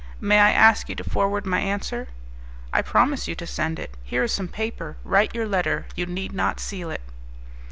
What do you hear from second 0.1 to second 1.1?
May I ask you to